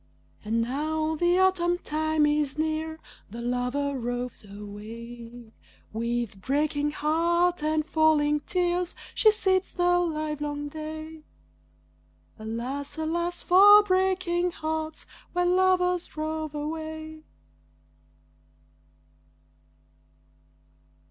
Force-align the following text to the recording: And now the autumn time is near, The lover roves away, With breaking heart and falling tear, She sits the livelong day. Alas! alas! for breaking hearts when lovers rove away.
And 0.43 0.63
now 0.63 1.15
the 1.15 1.37
autumn 1.37 1.77
time 1.77 2.25
is 2.25 2.57
near, 2.57 2.99
The 3.29 3.43
lover 3.43 3.95
roves 3.99 4.43
away, 4.43 5.53
With 5.93 6.41
breaking 6.41 6.89
heart 6.89 7.61
and 7.61 7.85
falling 7.85 8.39
tear, 8.39 8.83
She 9.13 9.29
sits 9.29 9.69
the 9.71 9.99
livelong 9.99 10.69
day. 10.69 11.21
Alas! 12.39 12.97
alas! 12.97 13.43
for 13.43 13.83
breaking 13.83 14.49
hearts 14.53 15.05
when 15.33 15.55
lovers 15.55 16.17
rove 16.17 16.55
away. 16.55 17.21